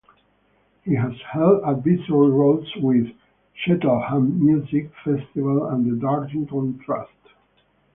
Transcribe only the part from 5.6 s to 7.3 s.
and the Dartington Trust.